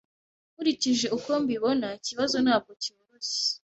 [0.53, 3.47] Nkurikije uko mbibona, ikibazo ntabwo cyoroshye.